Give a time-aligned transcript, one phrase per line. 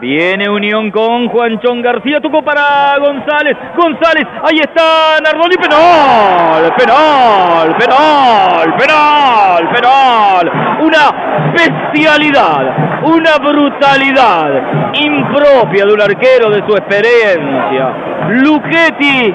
[0.00, 8.76] Viene Unión con Juanchón García, tocó para González, González, ahí está Nardoni, penal, penal, penal,
[8.78, 17.94] penal, penal, una bestialidad, una brutalidad impropia de un arquero de su experiencia.
[18.30, 19.34] Luchetti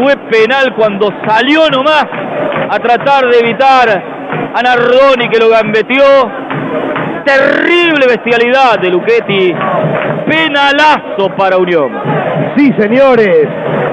[0.00, 2.06] fue penal cuando salió nomás
[2.70, 3.88] a tratar de evitar
[4.54, 6.30] a Nardoni que lo gambeteó
[7.28, 9.54] terrible bestialidad de Luchetti.
[10.26, 11.92] Penalazo para Unión.
[12.56, 13.46] Sí, señores.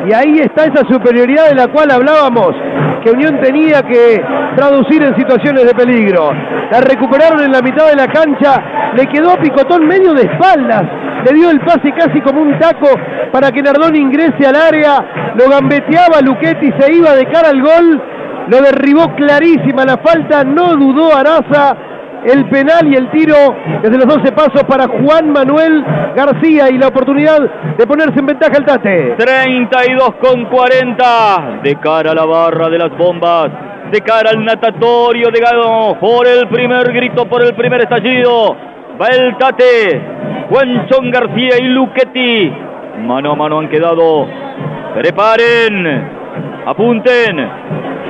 [0.08, 2.56] Y ahí está esa superioridad de la cual hablábamos,
[3.04, 4.23] que Unión tenía que
[4.56, 6.32] traducir en situaciones de peligro.
[6.72, 10.84] La recuperaron en la mitad de la cancha, le quedó a Picotón medio de espaldas,
[11.26, 12.88] le dio el pase casi como un taco
[13.31, 18.02] para que Nardón ingrese al área, lo gambeteaba Luchetti, se iba de cara al gol,
[18.48, 21.76] lo derribó clarísima la falta, no dudó Araza,
[22.26, 23.36] el penal y el tiro
[23.82, 25.84] desde los 12 pasos para Juan Manuel
[26.16, 27.40] García y la oportunidad
[27.78, 29.16] de ponerse en ventaja el Tate.
[29.18, 33.50] 32 con 40 de cara a la barra de las bombas,
[33.92, 38.56] de cara al natatorio de Gado, por el primer grito, por el primer estallido.
[39.00, 40.02] Va el Tate,
[40.50, 42.54] Juanchón García y Luchetti.
[43.00, 44.28] Mano a mano han quedado.
[44.95, 46.10] Preparen,
[46.66, 47.50] apunten.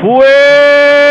[0.01, 1.04] ¡Fue!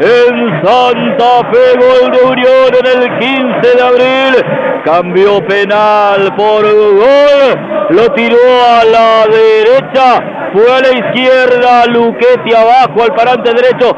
[0.00, 4.44] En Santa Fe, gol de Unión en el 15 de abril,
[4.84, 13.02] cambió penal por gol, lo tiró a la derecha, fue a la izquierda, Luquetti abajo
[13.02, 13.96] al parante derecho,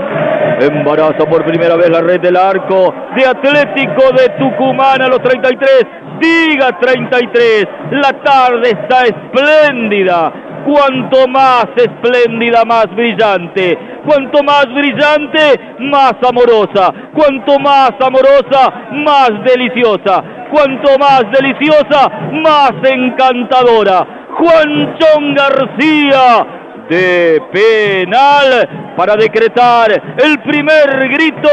[0.60, 5.86] embaraza por primera vez la red del arco de Atlético de Tucumán a los 33,
[6.18, 10.32] diga 33, la tarde está espléndida,
[10.64, 13.78] cuanto más espléndida, más brillante.
[14.04, 16.92] Cuanto más brillante, más amorosa.
[17.14, 20.22] Cuanto más amorosa, más deliciosa.
[20.50, 24.06] Cuanto más deliciosa, más encantadora.
[24.36, 26.46] Juanchón García
[26.88, 31.48] de penal para decretar el primer grito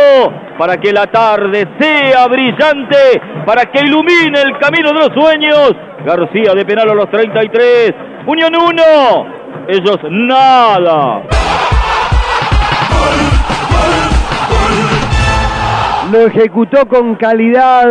[0.57, 5.73] para que la tarde sea brillante, para que ilumine el camino de los sueños.
[6.03, 7.93] García de penal a los 33,
[8.25, 8.83] Unión 1,
[9.67, 11.21] ellos nada.
[16.11, 17.85] Lo ejecutó con calidad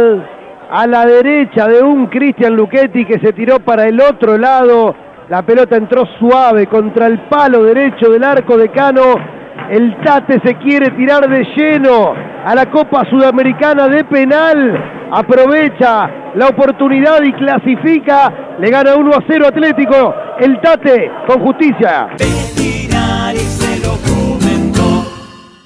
[0.71, 4.95] a la derecha de un Cristian Luchetti que se tiró para el otro lado.
[5.29, 9.03] La pelota entró suave contra el palo derecho del arco de Cano.
[9.71, 15.09] El Tate se quiere tirar de lleno a la Copa Sudamericana de penal.
[15.11, 18.33] Aprovecha la oportunidad y clasifica.
[18.59, 20.15] Le gana 1 a 0 Atlético.
[20.41, 22.09] El Tate con justicia.